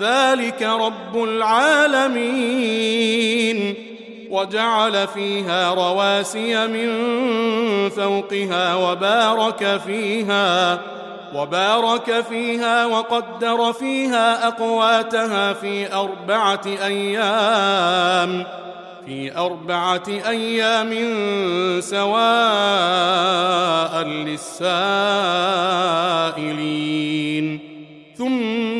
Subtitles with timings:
[0.00, 2.40] ذلك رب العالمين.
[4.30, 6.88] وجعل فيها رواسي من
[7.90, 10.80] فوقها وبارك فيها
[11.34, 18.46] وبارك فيها وقدر فيها أقواتها في أربعة أيام
[19.06, 20.90] في أربعة أيام
[21.80, 22.42] سواء
[24.04, 25.00] للسائلين.
[28.18, 28.79] ثم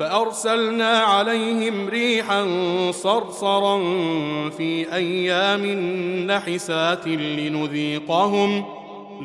[0.00, 2.46] فأرسلنا عليهم ريحا
[2.90, 3.78] صرصرا
[4.50, 5.66] في أيام
[6.26, 8.64] نحسات لنذيقهم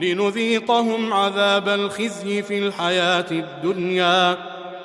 [0.02, 4.38] لنذيقهم عذاب الخزي في الحياة الدنيا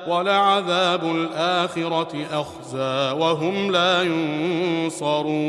[0.09, 4.03] ولعذاب الآخرة أخزى وهم لا
[4.83, 5.41] ينصرون.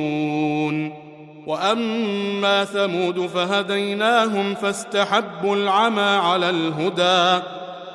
[1.48, 7.44] وأما ثمود فهديناهم فاستحبوا العمى على الهدى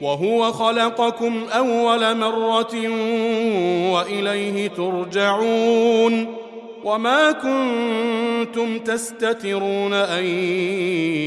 [0.00, 2.74] وهو خلقكم أول مرة
[3.92, 6.26] وإليه ترجعون
[6.84, 10.24] وما كنتم تستترون أن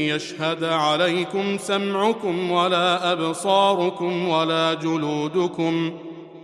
[0.08, 5.92] يشهد عليكم سمعكم ولا أبصاركم ولا جلودكم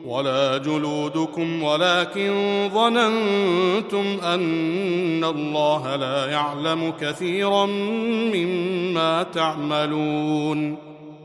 [0.07, 2.33] ولا جلودكم ولكن
[2.75, 7.67] ظننتم أن الله لا يعلم كثيرا
[8.35, 10.90] مما تعملون.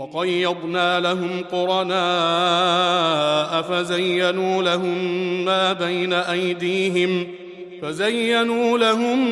[0.00, 1.92] وقيضنا لهم قرناء
[3.62, 4.98] فزينوا لهم
[5.44, 7.26] ما بين أيديهم
[7.82, 9.28] فزينوا لهم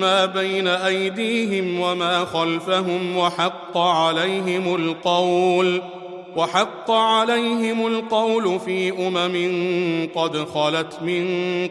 [0.00, 5.82] ما بين أيديهم وما خلفهم وحق عليهم القول
[6.36, 11.26] وحق عليهم القول في أمم قد خلت من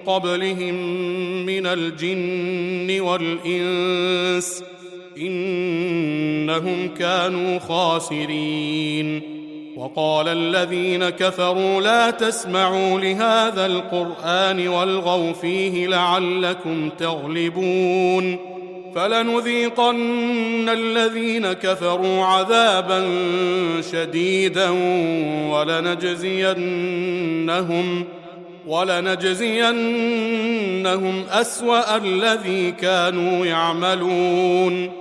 [0.06, 0.75] قبلهم
[1.45, 4.63] من الجن والإنس
[5.17, 9.21] إنهم كانوا خاسرين.
[9.77, 18.37] وقال الذين كفروا لا تسمعوا لهذا القرآن والغوا فيه لعلكم تغلبون.
[18.95, 23.07] فلنذيقن الذين كفروا عذابا
[23.91, 24.69] شديدا
[25.49, 26.65] ولنجزينهم
[28.67, 29.63] ولنجزينهم
[31.29, 35.00] أسوأ الذي كانوا يعملون.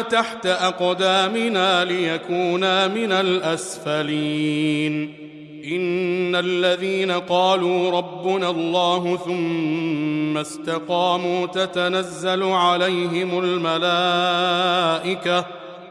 [0.00, 4.94] تحت أقدامنا ليكونا من الأسفلين.
[5.64, 14.74] إن الذين قالوا ربنا الله ثم استقاموا تتنزل عليهم الملائكة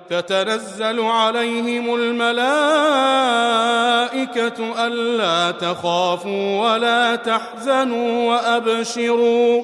[0.09, 2.47] تتنزل عليهم الملائكة
[4.87, 9.63] ألا تخافوا ولا تحزنوا وأبشروا.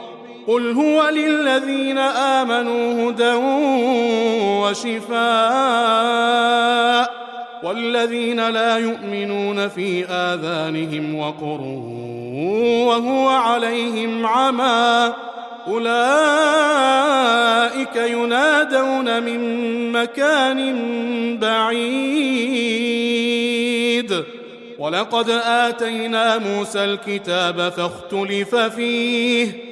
[0.47, 3.33] قل هو للذين آمنوا هدى
[4.61, 5.21] وشفاء
[7.63, 11.61] والذين لا يؤمنون في آذانهم وقر
[12.87, 15.13] وهو عليهم عمى
[15.67, 15.95] أولئك
[17.95, 20.77] ينادون من مكان
[21.37, 22.81] بعيد
[24.79, 29.71] ولقد آتينا موسى الكتاب فاختلف فيه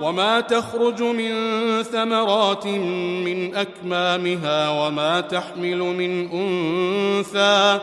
[0.00, 1.32] وما تخرج من
[1.82, 2.66] ثمرات
[3.26, 7.80] من أكمامها وما تحمل من أنثى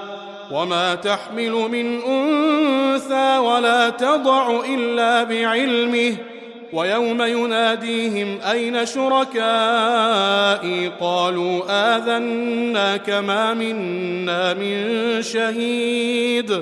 [0.52, 6.18] وما تحمل من أنثى ولا تضع إلا بعلمه
[6.74, 9.32] ويوم يناديهم أين شركائي
[11.02, 16.62] قالوا آذناك ما منا من شهيد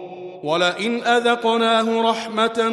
[0.43, 2.69] ولئن أذقناه رحمة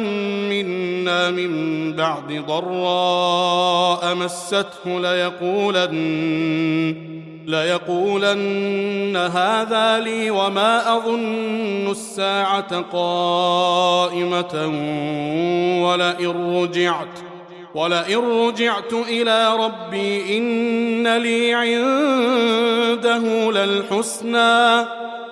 [0.49, 5.89] منا من بعد ضراء مسته ليقولن
[7.45, 14.55] ليقولن هذا لي وما أظن الساعة قائمة
[15.83, 17.19] ولئن رجعت
[17.75, 24.98] ولئن رجعت إلى ربي إن لي عنده للحسنى